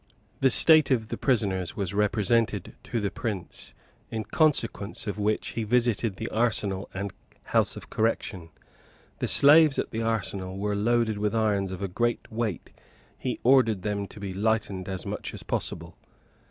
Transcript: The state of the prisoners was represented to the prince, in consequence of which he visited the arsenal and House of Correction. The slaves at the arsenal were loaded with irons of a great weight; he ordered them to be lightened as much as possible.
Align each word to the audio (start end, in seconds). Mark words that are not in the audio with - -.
The 0.39 0.49
state 0.49 0.89
of 0.89 1.09
the 1.09 1.15
prisoners 1.17 1.75
was 1.75 1.93
represented 1.93 2.73
to 2.85 2.99
the 2.99 3.11
prince, 3.11 3.75
in 4.09 4.23
consequence 4.23 5.05
of 5.05 5.19
which 5.19 5.49
he 5.49 5.63
visited 5.63 6.15
the 6.15 6.27
arsenal 6.29 6.89
and 6.91 7.13
House 7.45 7.75
of 7.75 7.91
Correction. 7.91 8.49
The 9.19 9.27
slaves 9.27 9.77
at 9.77 9.91
the 9.91 10.01
arsenal 10.01 10.57
were 10.57 10.75
loaded 10.75 11.19
with 11.19 11.35
irons 11.35 11.71
of 11.71 11.83
a 11.83 11.87
great 11.87 12.31
weight; 12.31 12.71
he 13.15 13.39
ordered 13.43 13.83
them 13.83 14.07
to 14.07 14.19
be 14.19 14.33
lightened 14.33 14.89
as 14.89 15.05
much 15.05 15.35
as 15.35 15.43
possible. 15.43 15.95